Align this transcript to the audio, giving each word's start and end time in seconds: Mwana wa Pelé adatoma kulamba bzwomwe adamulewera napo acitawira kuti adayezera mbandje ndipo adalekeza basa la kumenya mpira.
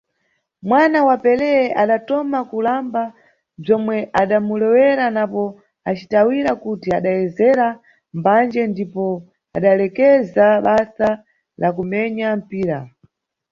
Mwana 0.69 0.99
wa 1.07 1.15
Pelé 1.23 1.53
adatoma 1.81 2.39
kulamba 2.49 3.03
bzwomwe 3.61 3.97
adamulewera 4.21 5.05
napo 5.15 5.43
acitawira 5.89 6.51
kuti 6.63 6.87
adayezera 6.97 7.67
mbandje 8.17 8.61
ndipo 8.71 9.05
adalekeza 9.57 10.45
basa 10.65 11.09
la 11.61 11.69
kumenya 11.75 12.27
mpira. 12.39 12.77